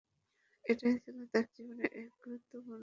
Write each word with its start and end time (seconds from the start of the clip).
এটাই 0.65 0.95
ছিল 1.03 1.17
তার 1.33 1.45
জীবনের 1.55 1.89
এক 2.01 2.11
গুরুত্বপূর্ণ 2.23 2.67
মোড়। 2.67 2.79